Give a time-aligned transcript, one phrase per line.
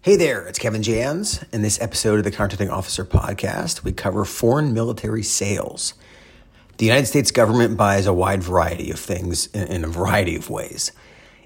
[0.00, 1.42] Hey there, it's Kevin Jans.
[1.52, 5.94] In this episode of the Contracting Officer Podcast, we cover foreign military sales.
[6.76, 10.92] The United States government buys a wide variety of things in a variety of ways.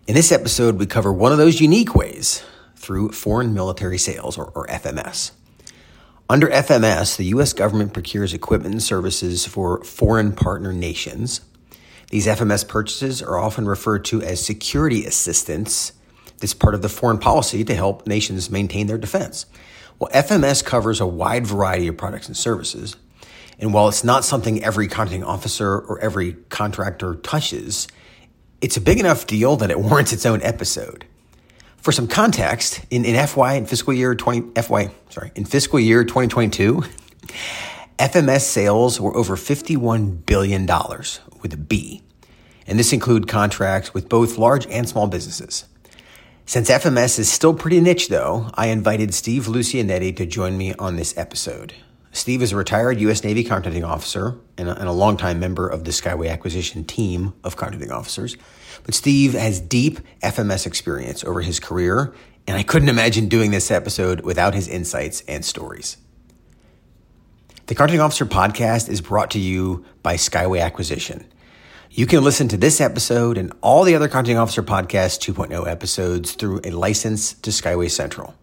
[0.06, 2.44] In this episode, we cover one of those unique ways
[2.76, 5.30] through foreign military sales, or, or FMS.
[6.28, 7.54] Under FMS, the U.S.
[7.54, 11.40] government procures equipment and services for foreign partner nations.
[12.10, 15.92] These FMS purchases are often referred to as security assistance
[16.42, 19.46] it's part of the foreign policy to help nations maintain their defense.
[19.98, 22.96] Well, FMS covers a wide variety of products and services.
[23.58, 27.86] And while it's not something every contracting officer or every contractor touches,
[28.60, 31.06] it's a big enough deal that it warrants its own episode.
[31.76, 36.04] For some context, in, in FY in fiscal year 20 FY, sorry, in fiscal year
[36.04, 36.82] 2022,
[37.98, 40.66] FMS sales were over $51 billion
[41.40, 42.02] with a B.
[42.66, 45.64] And this include contracts with both large and small businesses.
[46.44, 50.96] Since FMS is still pretty niche, though, I invited Steve Lucianetti to join me on
[50.96, 51.72] this episode.
[52.10, 53.24] Steve is a retired U.S.
[53.24, 57.56] Navy contracting officer and a, and a longtime member of the Skyway acquisition team of
[57.56, 58.36] contracting officers.
[58.84, 62.12] But Steve has deep FMS experience over his career,
[62.46, 65.96] and I couldn't imagine doing this episode without his insights and stories.
[67.66, 71.31] The Contracting Officer podcast is brought to you by Skyway Acquisition.
[71.94, 76.32] You can listen to this episode and all the other Contracting Officer Podcast 2.0 episodes
[76.32, 78.34] through a license to Skyway Central.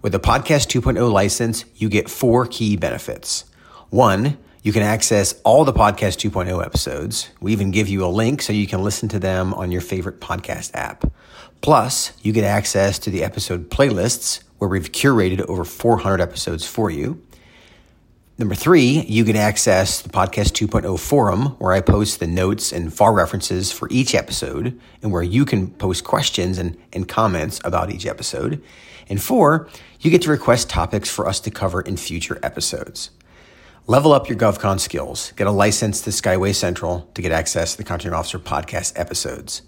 [0.00, 3.46] With a Podcast 2.0 license, you get four key benefits.
[3.90, 7.30] One, you can access all the Podcast 2.0 episodes.
[7.40, 10.20] We even give you a link so you can listen to them on your favorite
[10.20, 11.04] podcast app.
[11.60, 16.90] Plus, you get access to the episode playlists where we've curated over 400 episodes for
[16.90, 17.20] you.
[18.40, 22.94] Number three, you get access the Podcast 2.0 forum where I post the notes and
[22.94, 27.90] FAR references for each episode and where you can post questions and, and comments about
[27.90, 28.62] each episode.
[29.08, 33.10] And four, you get to request topics for us to cover in future episodes.
[33.88, 35.32] Level up your GovCon skills.
[35.32, 39.62] Get a license to Skyway Central to get access to the Contracting Officer podcast episodes.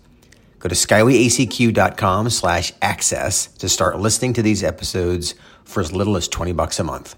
[0.60, 5.34] Go to skywayacq.com slash access to start listening to these episodes
[5.64, 7.16] for as little as 20 bucks a month.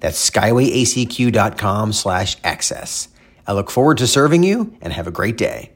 [0.00, 3.08] That's skywayacq.com slash access.
[3.46, 5.75] I look forward to serving you and have a great day.